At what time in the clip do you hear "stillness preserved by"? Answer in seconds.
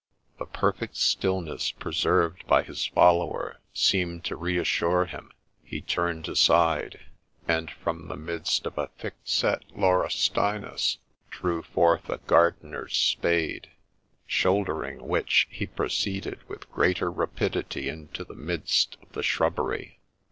0.97-2.63